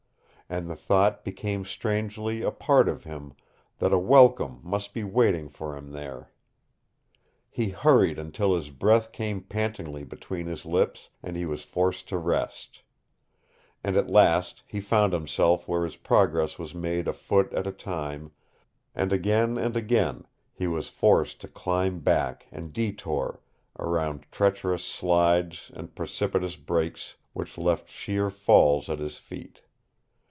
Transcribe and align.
And 0.51 0.69
the 0.69 0.75
thought 0.75 1.23
became 1.23 1.63
strangely 1.63 2.41
a 2.41 2.51
part 2.51 2.89
of 2.89 3.05
him 3.05 3.35
that 3.79 3.93
a 3.93 3.97
welcome 3.97 4.59
must 4.63 4.93
be 4.93 5.01
waiting 5.01 5.47
for 5.47 5.77
him 5.77 5.91
there. 5.93 6.29
He 7.49 7.69
hurried 7.69 8.19
until 8.19 8.53
his 8.53 8.69
breath 8.69 9.13
came 9.13 9.43
pantingly 9.43 10.03
between 10.03 10.47
his 10.47 10.65
lips 10.65 11.07
and 11.23 11.37
he 11.37 11.45
was 11.45 11.63
forced 11.63 12.09
to 12.09 12.17
rest. 12.17 12.81
And 13.81 13.95
at 13.95 14.09
last 14.09 14.63
he 14.67 14.81
found 14.81 15.13
himself 15.13 15.69
where 15.69 15.85
his 15.85 15.95
progress 15.95 16.59
was 16.59 16.75
made 16.75 17.07
a 17.07 17.13
foot 17.13 17.53
at 17.53 17.65
a 17.65 17.71
time, 17.71 18.31
and 18.93 19.13
again 19.13 19.57
and 19.57 19.77
again 19.77 20.25
he 20.51 20.67
was 20.67 20.89
forced 20.89 21.39
to 21.39 21.47
climb 21.47 21.99
back 22.01 22.45
and 22.51 22.73
detour 22.73 23.39
around 23.79 24.25
treacherous 24.33 24.83
slides 24.83 25.71
and 25.73 25.95
precipitous 25.95 26.57
breaks 26.57 27.15
which 27.31 27.57
left 27.57 27.87
sheer 27.89 28.29
falls 28.29 28.89
at 28.89 28.99
his 28.99 29.15
feet. 29.15 29.61